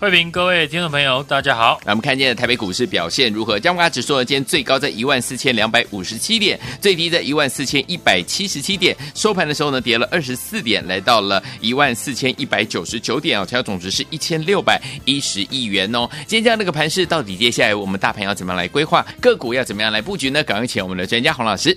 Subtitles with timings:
[0.00, 1.78] 欢迎各位听众朋友，大家好。
[1.84, 3.60] 那，我们看见的台北股市表现如何？
[3.60, 16.08] 加权指数呢，今天最高在一万四千两百五十七点，最低在一万四千一百七十七点，收盘的时候呢，跌了二十四点，来到了一万四千一百九十九点哦，成交总值是一千六百一十亿元哦。
[16.26, 19.04] 今天这样的一个盘势，到底接下来我们大盘要怎么样来规划？
[19.20, 20.42] 个股要怎么样来布局呢？
[20.42, 21.76] 赶快请我们的专家洪老师。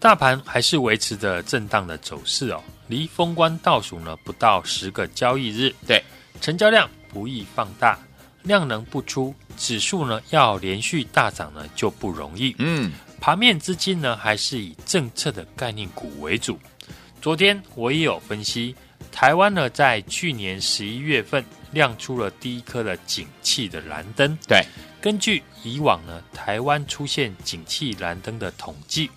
[0.00, 6.02] 大盘还是维持着震荡的走势哦，离封关倒数呢不到十个交易日，对，
[6.40, 7.98] 成交量不易放大。
[8.42, 12.54] 量能不出，指数呢要连续大涨呢就不容易。
[12.58, 16.58] 嗯，盘面资金呢还是以政策的概念股为主。
[17.22, 18.76] 昨天我也有分析，
[19.10, 21.42] 台湾呢在去年十一月份
[21.72, 24.36] 亮出了第一颗的景气的蓝灯。
[24.46, 24.62] 对，
[25.00, 29.10] 根据以往呢台湾出现景气蓝灯的统计，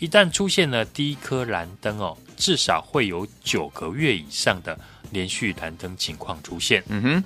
[0.00, 4.78] 一旦出现了第一颗蓝灯哦，至少会有九个月以上的
[5.10, 6.82] 连续蓝灯情况出现。
[6.88, 7.24] 嗯哼。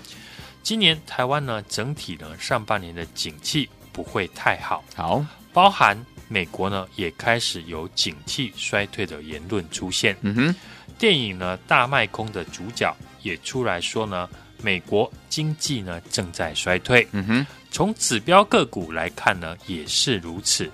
[0.62, 5.96] 今年台湾呢，整体呢上半年的景气不会太好，好，包含
[6.28, 10.14] 美国呢也开始有景气衰退的言论出现。
[10.20, 10.54] 嗯哼，
[10.98, 14.28] 电影呢大卖空的主角也出来说呢，
[14.62, 17.08] 美国经济呢正在衰退。
[17.12, 20.70] 嗯哼，从指标个股来看呢也是如此。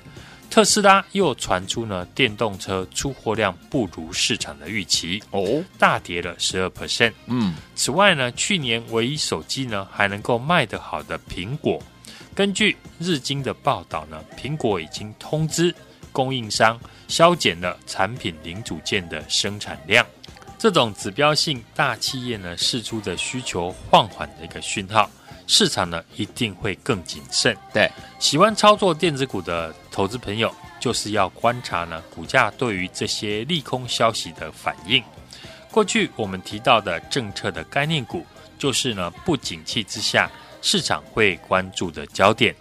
[0.49, 7.13] 特斯拉又传出呢，电动车出货量不如市场的预期哦，大跌了十二 percent。
[7.27, 11.79] 嗯，此外呢，去年唯一手机呢还能够卖得好的苹果，
[12.35, 15.75] 根据日经的报道呢，苹果已经通知
[16.11, 20.07] 供应商削减了产品零组件的生产量。
[20.59, 25.11] 这种指标性大企业呢释出的需求放缓的一个讯号。
[25.47, 27.57] 市场呢一定会更谨慎。
[27.73, 35.03] 对，喜欢操作电子股的投资朋友，就是要观察呢股价对于这些利空消息的反应。
[35.71, 38.25] 过去我们提到的政策的概念股，
[38.59, 40.31] 就是呢不景气之下
[40.63, 42.55] 市场会关注的焦点。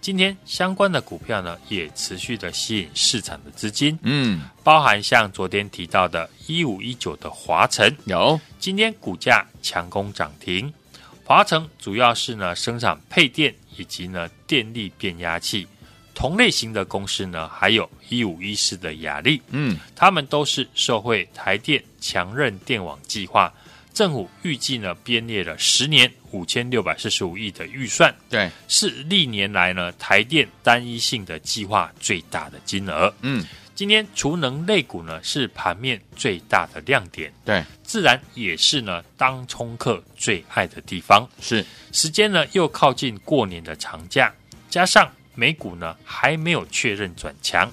[0.00, 3.98] 今天相关的股票呢，也持续的吸引市场的资金。
[4.02, 10.72] 嗯，包含像昨天提到的一五一九的华晨，有今天股价强攻涨停。
[11.30, 15.64] 华城主要是呢生产配电以及呢电力变压器，
[16.12, 23.48] 同类型的公司呢还有一五一四的雅力，嗯，他们都是受惠台电强韧电网计划，
[23.94, 33.46] 政府预计呢编列了十年五千六百四十五亿的预算，对，是历年来呢台电单一性的计划最大的金额，嗯。
[33.80, 41.26] 今天储能类股呢是盘面最大的亮点，对，自然也是呢当冲客最爱的地方。
[41.40, 44.30] 是时间呢又靠近过年的长假，
[44.68, 47.72] 加上美股呢还没有确认转强，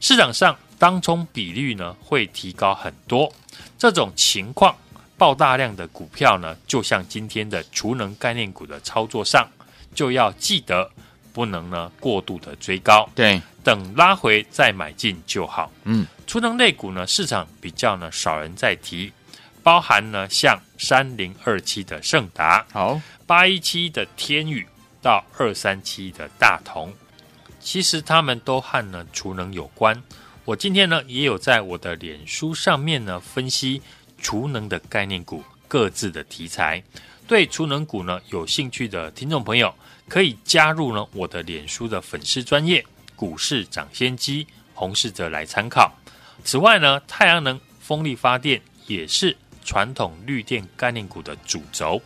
[0.00, 3.32] 市场上当冲比率呢会提高很多。
[3.78, 4.76] 这种情况
[5.16, 9.48] 爆大量的股票呢，就像今天的储能概念股的操作上，
[9.94, 10.90] 就要记得
[11.38, 13.08] 不能呢过度的追高。
[13.14, 13.40] 对。
[13.62, 15.70] 等拉回再买进就好。
[15.84, 19.12] 嗯，储能类股呢，市场比较呢少人在提，
[19.62, 24.66] 包含呢像三零二七的盛达，好八一七的天宇
[25.00, 26.92] 到二三七的大同，
[27.60, 30.02] 其实他们都和呢储能有关。
[30.44, 33.82] 我今天呢也有在我的脸书上面呢分析
[34.18, 36.82] 储能的概念股各自的题材。
[37.28, 39.72] 对储能股呢有兴趣的听众朋友，
[40.08, 42.84] 可以加入呢我的脸书的粉丝专业。
[43.14, 45.92] 股市涨先机，洪士哲来参考。
[46.42, 52.00] 此外呢，太阳能、风力发电也是传统绿电概念股的主轴。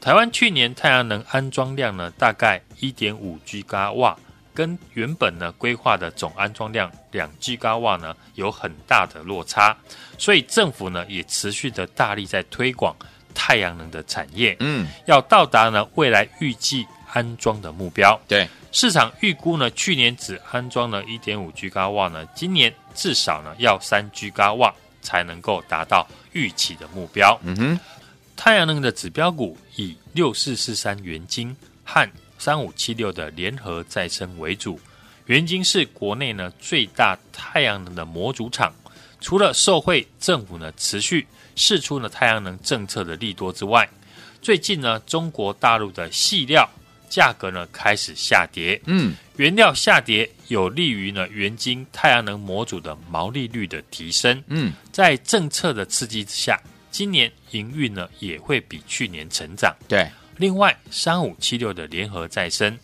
[0.00, 3.62] 台湾去年太阳能安装量呢，大概一点五 G
[3.94, 4.18] 瓦，
[4.52, 9.76] 跟原本呢规划的总安装量两 G 瓦呢有很大的落差。
[10.18, 12.96] 所以政府呢也持续的大力在推广
[13.34, 18.20] 太阳能的产业，嗯，要到达呢未来预计安装的目标。
[18.26, 18.48] 对。
[18.72, 24.72] 市场预估呢，去年只安装了一点五 Giga 瓦呢，今年至少呢要三 Giga 瓦
[25.02, 27.36] 才能够达到预期的目标。
[27.42, 27.80] 嗯哼，
[28.36, 34.78] 太阳能的指标股以六四四三元晶和三五七六的联合再生为主。
[35.26, 38.72] 元晶是国内呢最大太阳能的模组厂，
[39.20, 43.88] 除了受惠政府呢持续释出呢太阳能政策的利多之外，
[44.40, 46.68] 最近呢中国大陆的细料
[47.08, 56.58] 价格呢开始下跌，嗯，原料下跌有利于呢原晶太阳能模组的毛利率的提升，嗯，在政策的刺激之下，
[56.90, 62.78] 今年营运呢也会比去年成长，对，另外三五七六的联合再生。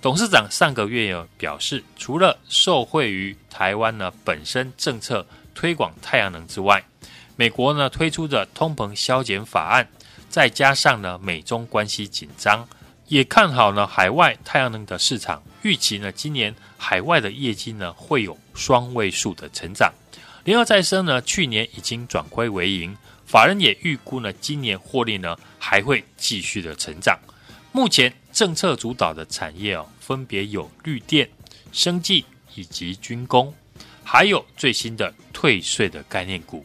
[0.00, 5.26] 董事长上个月有表示，除了受惠于台湾呢本身政策
[5.58, 6.80] 推广太阳能之外，
[7.34, 9.88] 美国呢推出的通膨削减法案，
[10.28, 12.64] 再加上呢美中关系紧张，
[13.08, 19.92] 也看好呢海外太阳能的市场，预期呢今年海外的业绩呢会有双位数的成长。
[20.44, 22.96] 联合再生呢去年已经转亏为盈，
[23.26, 27.18] 法人也预估呢今年获利呢还会继续的成长。
[27.72, 31.28] 目前政策主导的产业哦，分别有绿电、
[31.72, 32.24] 生技
[32.54, 33.52] 以及军工，
[34.10, 36.64] 还有最新的退税的概念股。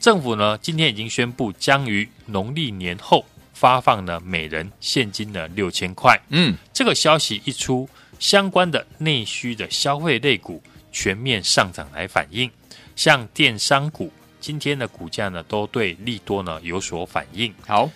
[0.00, 6.18] 政府呢，今天已经宣布将于农历年后发放呢每人现金的六千块。
[6.30, 7.86] 嗯，这个消息一出，
[8.18, 12.50] 相关的内需的消费类股全面上涨来反应，
[12.96, 17.54] 像电商股今天的股价呢，都对利多呢有所反应。
[17.66, 17.90] 好。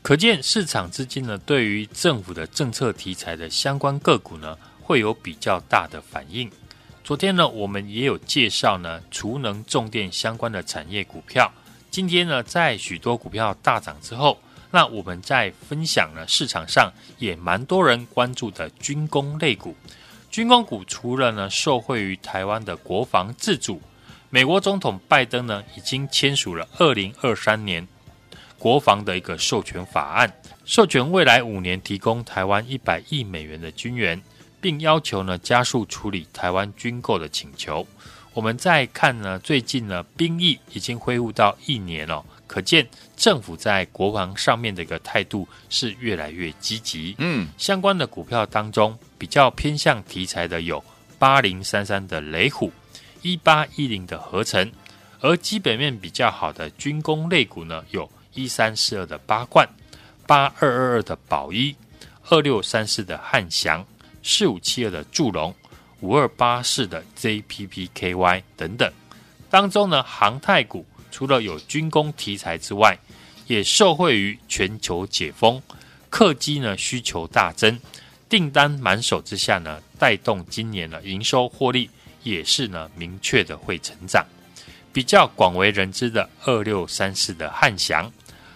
[0.00, 6.50] 可见市场资金呢，对于政府的政策题材的相关个股呢，会有比较大的反应。
[7.08, 11.50] 昨天呢，我们也有介绍呢，储能、重电相关的产业股票。
[11.90, 14.38] 今天呢，在许多股票大涨之后，
[14.70, 19.74] 那我们在分享呢，市场上也蛮多人关注的军工类股。
[20.30, 23.80] 军工股除了呢，受惠于台湾的国防自主，
[24.28, 27.88] 美国总统拜登呢，已经签署了二零二三年。
[28.58, 30.30] 国防的一个授权法案，
[30.66, 34.20] 授权未来五年提供台湾一百亿美元的军援，
[34.60, 37.86] 并要求呢加速处理台湾军购的请求。
[38.34, 47.14] 我们再看呢，最近呢兵役已经恢复到一年了，可见政府在国防上面的一个态度是越来越积极。
[47.18, 50.82] 嗯，相关的股票当中比较偏向题材的有
[51.18, 52.72] 八零三三的雷虎、
[53.22, 54.70] 一八一零的合成，
[55.20, 58.08] 而基本面比较好的军工类股呢有。
[58.34, 59.68] 一三四二的八冠，
[60.24, 61.74] 八二二二的宝一，
[62.28, 63.84] 二六三四的汉翔，
[64.22, 65.54] 四五七二的祝融，
[66.00, 68.92] 五二八四的 JPPKY 等等。
[69.50, 72.98] 当中呢，航太股除了有军工题材之外，
[73.46, 75.62] 也受惠于全球解封，
[76.10, 77.80] 客机呢需求大增，
[78.28, 81.88] 订单满手之下呢，带动今年的营收获利
[82.22, 84.26] 也是呢明确的会成长。
[84.92, 88.12] 比较广为人知的二六三四的汉翔。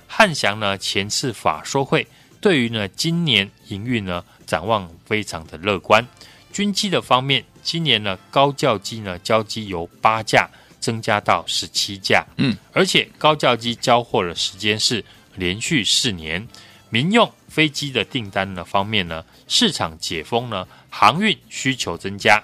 [0.06, 2.06] 汉翔呢，前次法说会
[2.40, 4.22] 对于呢今年营运呢
[4.52, 6.06] 展望非常的乐观。
[6.52, 10.46] 军机的方面，今年呢高教机呢交机由八架
[10.78, 15.02] 增加到十七架，嗯，而且高教机交货的时间是
[15.36, 16.46] 连续四年。
[16.90, 22.42] 民用飞机的订单呢方面呢，市场解封呢，航运需求增加，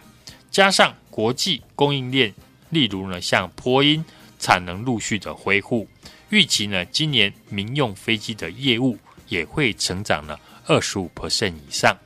[0.50, 2.32] 加上国际供应链，
[2.70, 4.02] 例如呢像波音
[4.38, 5.86] 产能陆续的恢复。
[6.30, 8.96] 预期呢，今年民用飞机的业务
[9.28, 11.96] 也会成长了二十五 percent 以上。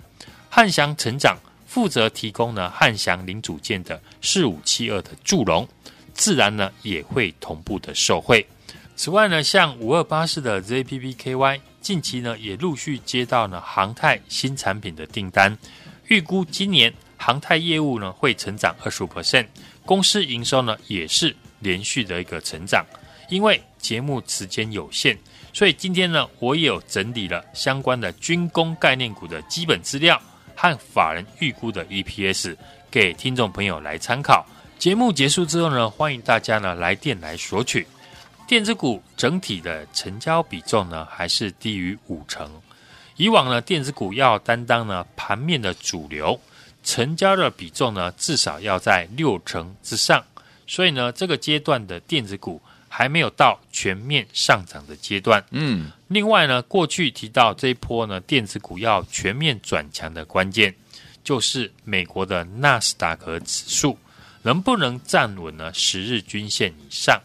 [0.49, 1.37] 汉翔成长
[1.67, 5.69] 负责提供呢汉翔零组件的四五七二的助融，
[6.15, 8.47] 自然呢也会同步的受惠。
[8.95, 15.57] 此外呢，像五二八四的 ZPPKY 近期呢也陆续接到呢航太新产品的订单，
[16.07, 19.47] 预估今年航太业务呢会成长二十五 percent，
[19.85, 22.85] 公司营收呢也是连续的一个成长。
[23.31, 25.19] 因为节目时间有限，
[25.55, 30.19] 所以今天呢，我也有整理了相关的军工概念股的基本资料
[30.57, 32.57] 和法人预估的 EPS，
[32.91, 34.47] 给听众朋友来参考。
[34.79, 37.87] 节目结束之后呢，欢迎大家呢来电来索取。
[38.49, 42.51] 电子股整体的成交比重呢，还是低于五成。
[43.17, 46.41] 以往呢，电子股要担当呢盘面的主流，
[46.83, 50.25] 成交的比重呢至少要在六成之上。
[50.67, 52.59] 所以呢，这个阶段的电子股。
[52.95, 55.43] 还没有到全面上涨的阶段。
[55.51, 60.75] 嗯，另外呢，过去提到这一波呢，电子股要全面转强的关键，
[61.25, 63.97] 就是美国的纳斯达克指数
[64.43, 67.19] 能不能站稳呢十日均线以上。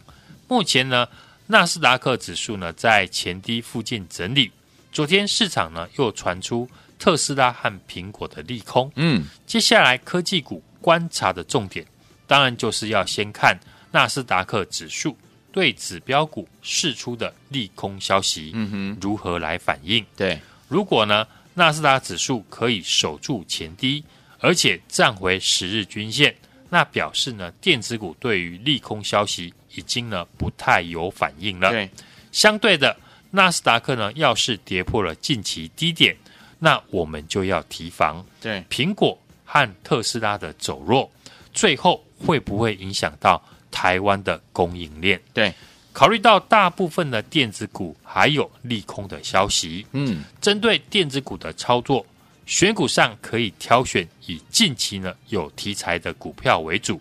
[0.48, 1.06] 目前呢，
[1.48, 4.50] 纳斯达克指数呢在前低附近整理。
[4.90, 6.66] 昨天市场呢又传出
[6.98, 8.90] 特斯拉和苹果的利空。
[8.96, 11.84] 嗯，接下来科技股观察的重点，
[12.26, 13.54] 当然就是要先看
[13.92, 15.14] 纳斯达克指数。
[15.58, 20.06] 对指标股释出的利空消息，嗯哼，如何来反应？
[20.16, 24.04] 对，如果呢，纳斯达指数可以守住前低，
[24.38, 26.32] 而且站回十日均线，
[26.70, 31.72] 那表示呢，电子股对于利空消息已经呢不太有反应了。
[31.72, 31.90] 对，
[32.30, 32.96] 相对的，
[33.32, 36.16] 纳斯达克呢，要是跌破了近期低点，
[36.60, 38.24] 那我们就要提防。
[38.40, 41.10] 对，苹果和特斯拉的走弱，
[41.52, 45.20] 最后会不会影响到台湾的供应链？
[45.32, 45.52] 对，
[45.92, 52.04] 考虑到大部分的电子股还有利空的消息，嗯，针对电子股的操作。
[52.46, 56.98] 选股上可以挑选以近期呢有题材的股票为主，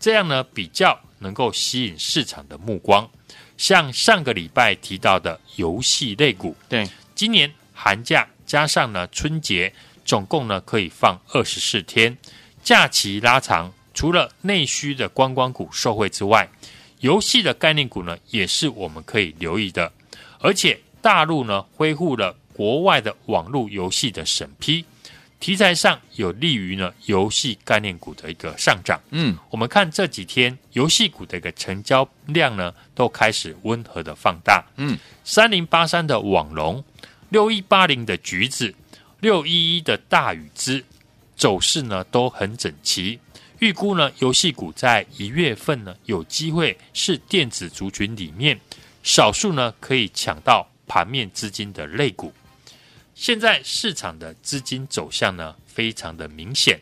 [0.00, 3.06] 这样呢比较能够吸引市场的目光。
[3.58, 9.70] 像上个礼拜提到的游戏类股，对，今年寒假加上呢春节，
[10.06, 12.16] 总共呢可以放二十四天，
[12.64, 16.48] 假期拉长，除了内需的观光股受惠之外，
[17.00, 19.92] 游戏的概念股呢也是我们可以留意的，
[20.38, 22.32] 而且大陆呢恢复了。
[22.52, 24.84] 国外的网络游戏的审批
[25.40, 29.00] 题材上有利于呢游戏概念股的一个上涨。
[29.10, 34.64] 嗯，我们看这几天游戏股的一个成交量呢都开始温和的放大。
[34.76, 36.84] 嗯，三零八三的网龙，
[37.30, 38.72] 六一八零的橘子，
[39.18, 40.84] 六一一的大禹之
[41.36, 43.18] 走势呢都很整齐。
[43.60, 48.58] 预估呢游戏股在一月份呢有机会是电子族群里面
[49.02, 52.32] 少数呢可以抢到盘面资金的类股。
[53.14, 56.78] 现在市场的资金走向呢，非常的明显。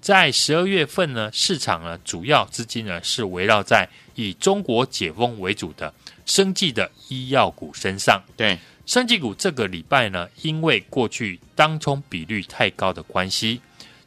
[0.00, 5.92] 在十二月份呢，市场呢主要资金呢是围绕在以中国解封为主的
[6.24, 8.22] 生技的医药股身上。
[8.36, 8.56] 对，
[8.86, 13.60] 生技股这个礼拜呢，因为过去当冲比率太高的关系，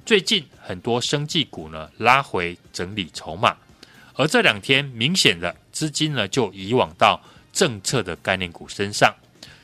[0.05, 3.55] 最近很多生技股呢拉回整理筹码，
[4.15, 9.13] 而这两天明显的资金呢就移往到政策的概念股身上。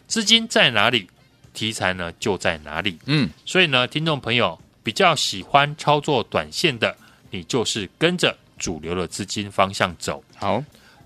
[0.07, 1.07] 资金在哪里？
[1.51, 6.95] 题材呢就在哪里，嗯，所以呢，听众朋友比较喜欢操作短线的，
[7.31, 10.23] 你就是跟着主流的资金方向走。
[10.37, 10.63] 好，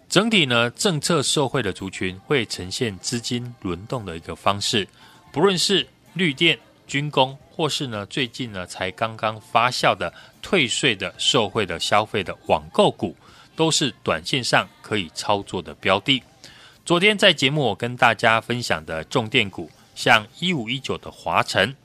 [0.10, 4.88] 整体呢，政策受惠的族群会呈现资金轮动的一个方式，
[5.32, 13.16] 不论是绿电、军工，或是呢最近呢才刚刚发酵的退税的受惠的消费的网购股，
[13.56, 16.22] 都是短线上可以操作的标的。
[16.86, 19.70] 昨天在节目我跟大家分享的重电股。
[19.96, 21.76] 像一五一九的华晨，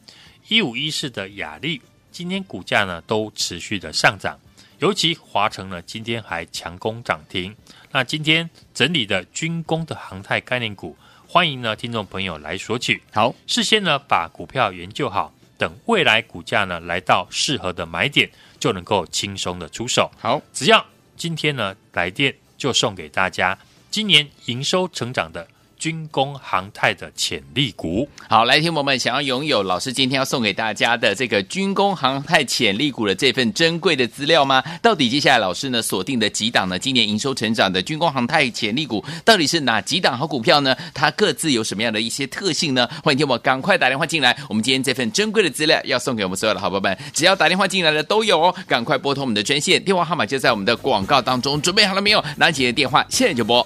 [0.48, 4.40] 一五一四的雅力，今天股价呢都持续的上涨，
[4.78, 7.54] 尤其华晨呢今天还强攻涨停。
[7.92, 10.96] 那今天整理的军工的航太概念股，
[11.30, 13.02] 欢迎呢听众朋友来索取。
[13.12, 20.10] 好，事先呢把股票研究好，等未来股价呢来到适合的买点，就能够轻松的出手。
[20.18, 20.82] 好，只要
[21.18, 23.58] 今天呢来电，就送给大家
[23.90, 25.46] 今年营收成长的。
[25.78, 34.62] 军工航太的潜力股，好，来，听友们想要拥有老师今天要送给大家的这个军工航太潜力股的这份珍贵的资料吗？
[34.82, 36.78] 到底接下来老师呢锁定的几档呢？
[36.78, 40.76] 今年营收成长的军工航太潜力股到底是哪几档好股票呢？
[40.92, 42.88] 它各自有什么样的一些特性呢？
[43.04, 52.24] 欢迎听我赶快打电话进来，我们今天这份珍贵的资料要送给我们所有的好朋友们，只要打电话进来的都有哦，赶快拨通我们的专线，电话号码就在我们的广告当中，准备好了没有？
[52.36, 53.64] 拿起你的电话，现在就拨。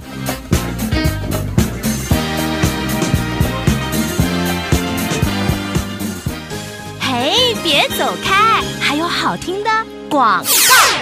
[7.63, 9.71] 别走开，还有好听的
[10.13, 10.53] 广告。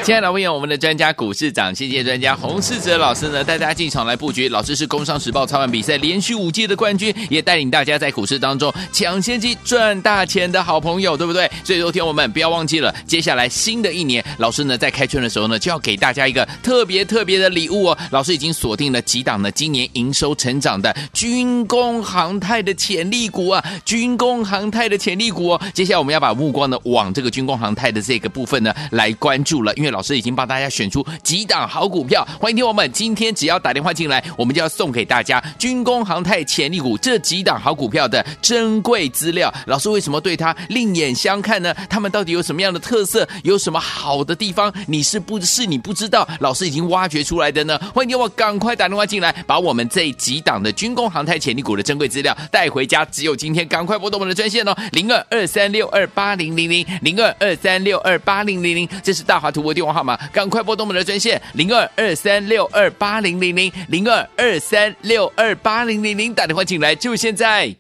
[0.05, 4.49] 亲爱的朋友，我们的专家股市长，谢谢专家洪世哲老师呢，带大家进场来布局。
[4.49, 11.51] 老师是工商时报操盘比赛连续五届的冠军，也带领大家在股市当中抢先机赚大钱的好朋友，对不对？
[11.65, 17.99] 所以，昨天我们不要忘记了，接下来新的一年，老师呢在开春的时候呢，就要给大家一个特别特别的礼物哦。
[18.11, 25.61] 老师已经锁定了几档呢，今年营收成长的军工航太的潜力股啊，军工航太的潜力股哦。
[25.75, 29.91] 接下来我们要把目光呢往这个军工航太的这个部分呢来来关注了，因为。
[29.91, 39.53] 老师已经帮大家选出几档好股票，欢迎听我们今天只要打电话进来，我们就要送给大家军工航太潜力股这几档好股票的珍贵资料。
[39.67, 41.75] 老师为什么对它另眼相看呢？
[41.89, 43.29] 他们到底有什么样的特色？
[43.43, 44.73] 有什么好的地方？
[44.87, 46.29] 你是不是你不知道？
[46.39, 47.77] 老师已经挖掘出来的呢？
[47.93, 53.05] 欢迎听我赶快打电话进来，把我们这几档的军工航太潜力股的珍贵资料带回家。
[53.07, 67.75] 只有今天，赶快拨动我们的专线哦，零二二三六二八零零零零二二三六二八零零零，这是大华图博电话号码，赶快拨动我们的专线零二二三六二八零零零零二二三六二八零零零，打电话进来就现在。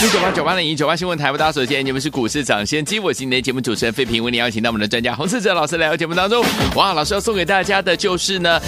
[0.00, 6.44] 一九八九八零一九八新闻台，大家首先你们是股市涨先机，我是你的节目主持人费平，为你邀请到我们的专家洪世哲老师来到节目当中。
[6.76, 8.60] 哇，老师要送给大家的就是呢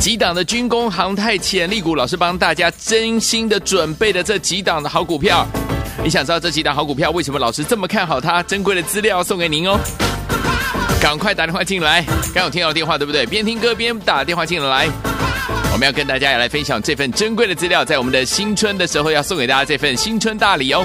[0.00, 5.46] 几档的军工航太潜力股，老师帮大家真心的准备的这几档的好股票。
[6.02, 8.42] 你想知道这几档好股票为什么老师这么看好它？
[8.44, 9.78] 珍贵的资料送给您哦，
[11.00, 12.04] 赶快打电话进来。
[12.34, 13.24] 刚有听到电话对不对？
[13.24, 14.88] 边听歌边打电话进来。
[15.72, 20.84] 我们要跟大家来分享这份珍贵的资料，在我们的新春的时候要送给大家这份新春大礼哦。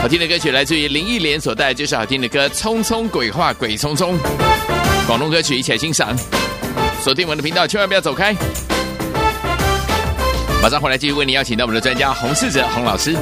[0.00, 4.14] 好听的歌曲来自于林忆莲所带来，就是好听的歌《匆匆鬼话鬼匆匆》，
[5.06, 6.16] 广东歌曲一起来欣赏。
[7.02, 8.34] 锁定我们的频道，千万不要走开。
[10.62, 13.16] 马上回来继续为您邀请到我们的专家洪世哲洪老师。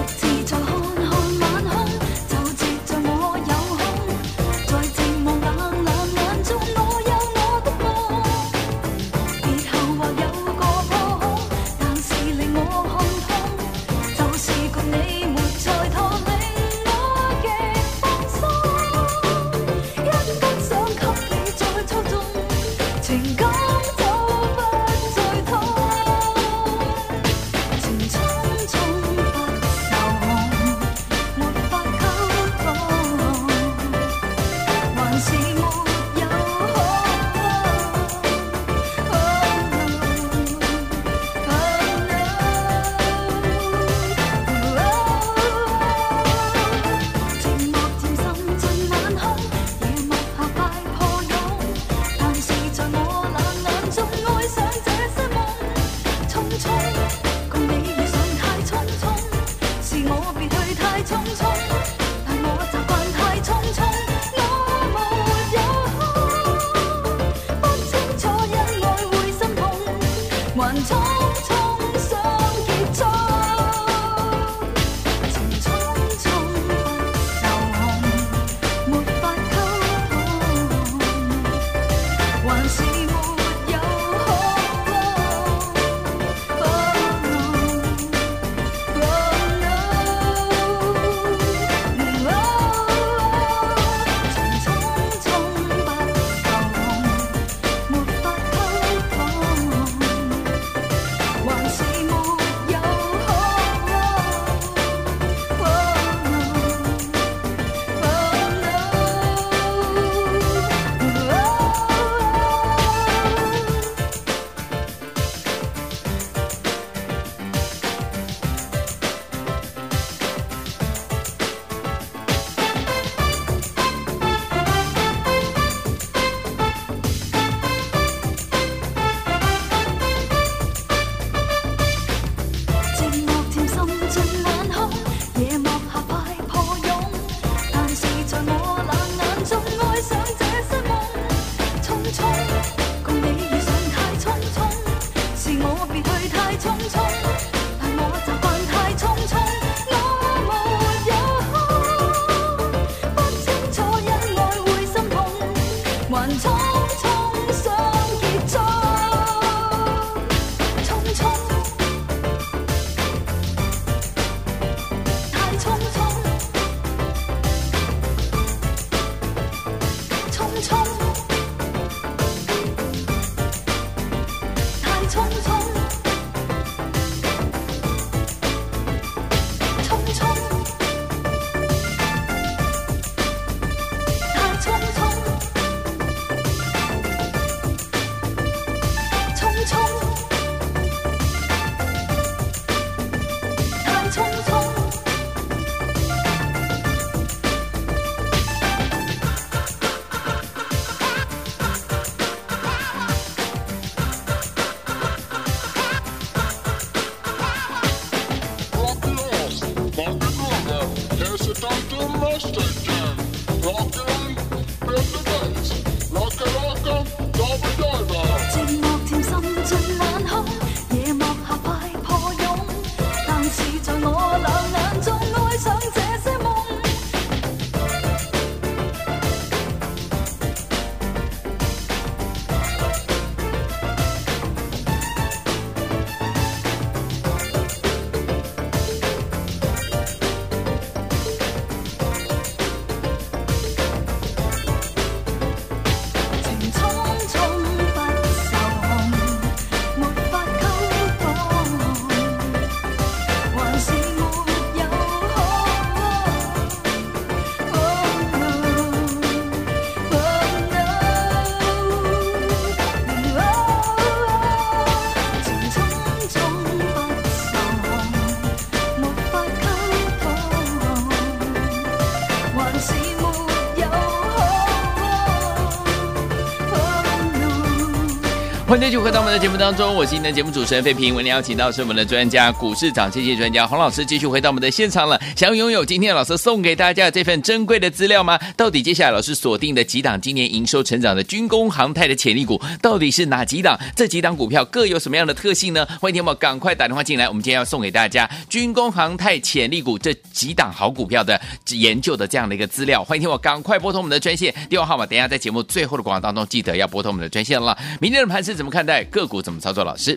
[278.88, 281.14] 继续回到我们的节目当中，我是今天的节目主持人费平。
[281.14, 285.20] 为您邀请到是我们的专家，股市涨跌专家洪老师，继续回到我们的现场了。
[285.36, 288.38] 想要拥有今天老师送给大家的这份珍贵的资料吗？
[288.56, 293.78] 到底接下来老师锁定的几档今年营收成长的军工航太的潜力股，到底是哪几档？
[293.94, 295.86] 这几档股票各有什么样的特性呢？
[296.00, 301.38] 欢迎听我赶快打电话进来，我们今天要送给大家军工航太潜力股这几档好股票的
[301.72, 303.04] 研究的这样的一个资料。
[303.04, 307.76] 欢迎听我赶快拨通我们的专线电话号码，等一下在节目最后的广告当中记得要拨通我们的专线了。
[308.00, 308.58] 明天的盘是。
[308.58, 309.82] 怎么看看待个股怎么操作？
[309.82, 310.16] 老师，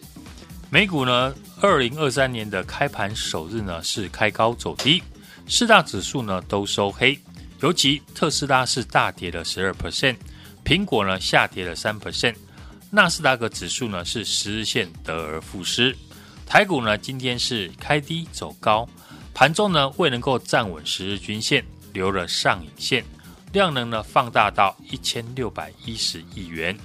[0.70, 1.34] 美股呢？
[1.62, 5.02] 二零二三年的开盘首日呢是开高走低，
[5.48, 7.18] 四大指数呢都收黑，
[7.62, 10.16] 尤其特斯拉是大跌了十二 percent，
[10.64, 12.36] 苹果呢下跌了三 percent，
[12.92, 15.98] 纳斯达克指数呢是十日线得而复失。
[16.46, 18.88] 台股呢今天是开低走高，
[19.34, 23.04] 盘中呢未能够站稳十日均线，留了上影线，
[23.54, 26.78] 量能呢放大到一千六百一十亿元。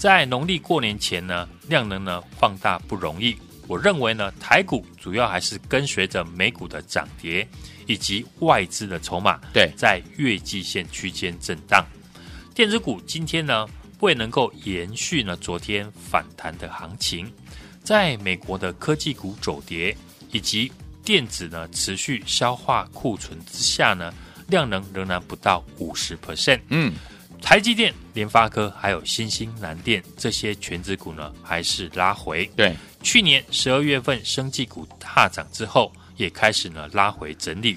[0.00, 3.36] 在农历过年前呢，量能呢放大不容易。
[3.68, 7.46] 我认为呢，台股主要还是跟随着美股的涨跌，
[7.86, 11.84] 以及外资的筹码，对，在月季线区间震荡。
[12.54, 13.68] 电子股今天呢，
[14.00, 17.30] 未能够延续呢昨天反弹的行情。
[17.84, 19.94] 在美国的科技股走跌，
[20.32, 20.72] 以及
[21.04, 24.10] 电子呢持续消化库存之下呢，
[24.48, 26.60] 量能仍然不到五十 percent。
[26.70, 26.94] 嗯。
[27.42, 32.46] 台积电、联发科还有新兴南电这些权值股呢，还是拉回。
[32.54, 37.76] 对，去年十二月份生技股大涨之后，也开始呢拉回整理，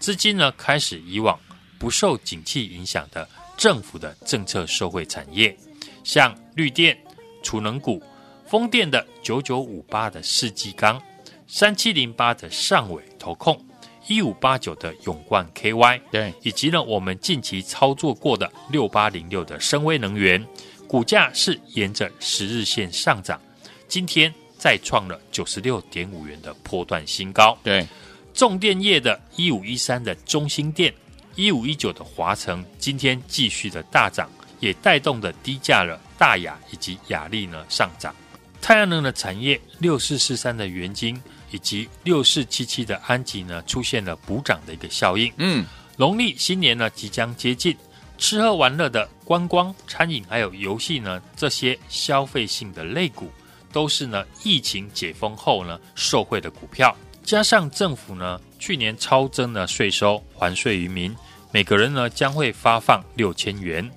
[0.00, 1.38] 资金呢开始以往
[1.78, 5.56] 不受景气影响的政府的政策受惠产业，
[6.02, 6.98] 像绿电、
[7.44, 8.02] 储能股、
[8.48, 11.00] 风电的九九五八的世纪钢、
[11.46, 13.64] 三七零八的上纬投控。
[14.08, 20.44] 一五八九的永冠 KY，对，以及呢，我们近期操作过的六八零六的深威能源，
[20.88, 23.40] 股价是沿着十日线上涨，
[23.86, 27.56] 今天再创了九十六点五元的波段新高。
[27.62, 27.86] 对，
[28.34, 30.92] 重电业的一五一三的中兴电，
[31.36, 38.14] 一五一九的华城，今天继续的大涨，也带动的低价了大亚以及亚力呢上涨。
[38.60, 41.20] 太阳能的产业六四四三的元晶。
[41.52, 45.32] 以及六四七七的安吉呢，出现了补涨的一个效应。
[45.36, 45.64] 嗯，
[45.96, 47.76] 农历新年呢即将接近，
[48.18, 53.30] 吃喝玩乐的观光、餐饮还有游戏呢，这些消费性的类股，
[53.70, 56.96] 都是呢疫情解封后呢受惠的股票。
[57.22, 61.14] 加上政府呢去年超增的税收，还税于民，
[61.52, 63.88] 每个人呢将会发放六千元。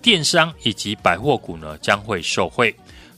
[0.00, 2.74] 电商以及百货股呢将会受惠。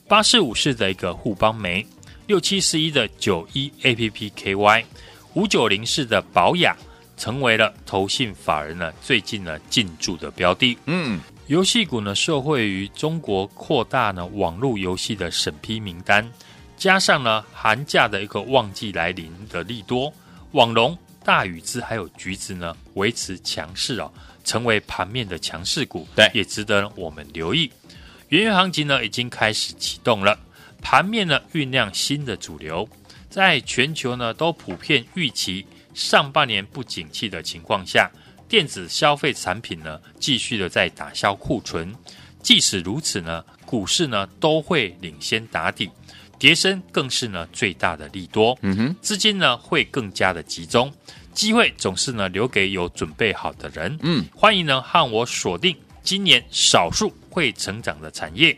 [0.06, 1.86] 八四五四的一个互帮媒。
[2.26, 4.84] 六七四一的九一 A P P K Y，
[5.34, 6.74] 五九零四的宝雅
[7.18, 10.78] 成为了投信法人呢最近呢进驻的标的。
[10.86, 16.26] 嗯，游戏股呢受惠于中国扩大呢网络游戏的审批名单，
[16.78, 20.10] 加上呢寒假的一个旺季来临的利多，
[20.52, 24.10] 网龙、大宇之还有橘子呢维持强势哦，
[24.44, 26.08] 成为盘面的强势股。
[26.16, 27.70] 对，也值得我们留意。
[28.30, 30.38] 元月行情呢已经开始启动了。
[30.84, 32.86] 盘面呢酝酿新的主流，
[33.30, 38.08] 在全球呢都普遍预期上半年不景气的情况下，
[38.46, 41.92] 电子消费产品呢继续的在打消库存。
[42.42, 45.90] 即使如此呢，股市呢都会领先打底，
[46.38, 48.56] 跌升更是呢最大的利多。
[48.60, 50.92] 嗯哼，资金呢会更加的集中，
[51.32, 53.98] 机会总是呢留给有准备好的人。
[54.02, 58.54] 嗯，欢迎呢和我锁定今年少数会成长的产业。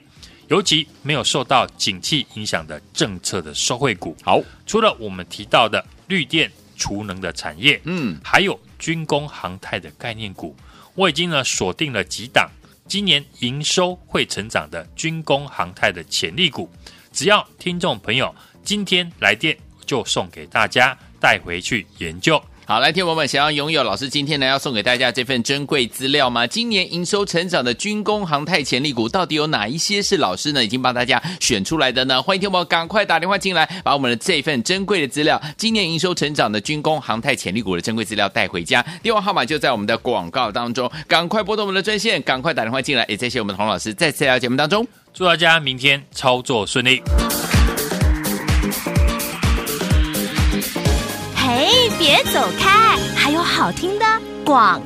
[0.49, 10.55] 尤其没有受到景气影响的政策的收惠股，好，除了我们提到的绿电储能的产业，嗯，还有军工航太的概念股，
[10.95, 12.49] 我已经呢锁定了几档
[12.87, 16.71] 今年营收会成长的军工航太的潜力股，
[17.13, 18.33] 只要听众朋友
[18.63, 22.41] 今天来电，就送给大家带回去研究。
[22.69, 26.45] 好，来，听众们，想要拥有老师今天呢要送给大家这份珍贵资料吗？
[26.49, 32.21] 今年营收成长的军工航太潜力股，到底有哪一些是老师呢已经帮大家选出来的呢？
[32.21, 38.85] 欢迎听众们赶快打电话进来，把我们的这份珍贵的资料，今年营收成长的军工航太潜力股的珍贵资料带回家。
[39.01, 43.05] 电话号码就在我们的广告当中，赶快拨动我们的专线，赶快打电话进来。
[43.09, 47.01] 也谢谢我们的洪老师在这条节目当中，祝大家明天操作顺利。
[52.07, 52.97] 别走开！
[53.17, 54.05] 还有好听的
[54.45, 54.81] 广。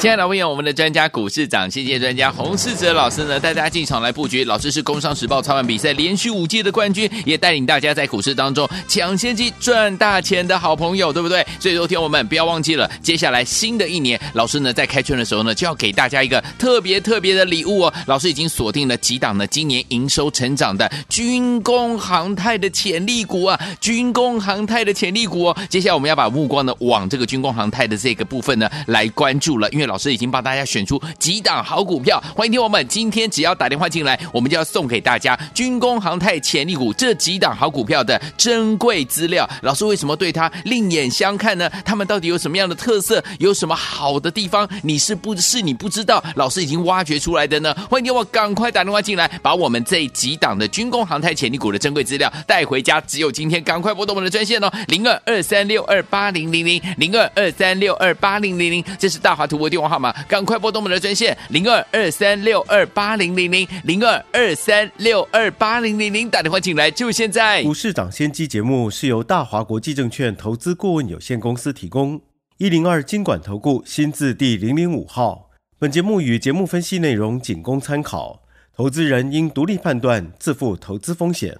[0.00, 4.44] 亲爱的朋友，我们的专家股市长，谢谢专家洪世哲老师呢，带大家进场来布局。
[4.44, 11.44] 老师是工商时报操盘比赛连续五届的冠军，也带领大家在股市当中抢先机赚大钱的好朋友，对不对？
[11.58, 17.92] 所以，昨天我们不要忘记了，接下来新的一年，老师呢在开春的时候呢，就要给大家一个特别特别的礼物哦。
[18.06, 25.56] 老师已经锁定了几档呢，今年营收成长的军工航太的潜力股啊，军工航太的潜力股哦。
[25.68, 29.87] 接下来我们要把目光呢往这个军工航太的这个部分呢来关注了，因为。
[29.88, 39.48] 老师已经帮大家选出几档好股票，欢迎听我们今天只要打电话进来，我们就要送给大家军工航太潜力股这几档好股票的珍贵资料。
[39.62, 41.68] 老师为什么对它另眼相看呢？
[41.84, 43.24] 他们到底有什么样的特色？
[43.38, 44.68] 有什么好的地方？
[44.82, 46.22] 你是不是你不知道？
[46.36, 47.74] 老师已经挖掘出来的呢？
[47.90, 53.00] 欢迎听我赶快打电话进来，把我们这几档的军工航太潜力股的珍贵资料带回家。
[53.00, 67.62] 只有今天，赶快拨动我们的专线哦，零二二三六二八零零零零二二三六二八零零零，这是大华图博电电话号码，赶快拨通我们的专线零二二三六二八零零零零二二三六二八零零零，打电话进来就现在。
[67.62, 72.20] 股市涨先机节目是由大华国际证券投资顾问有限公司提供，
[72.56, 75.50] 一零二经管投顾新字第零零五号。
[75.78, 78.42] 本节目与节目分析内容仅供参考，
[78.76, 81.56] 投资人应独立判断，自负投资风险。